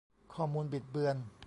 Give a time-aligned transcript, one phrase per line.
[0.33, 1.17] ข้อมูลบิดเบือน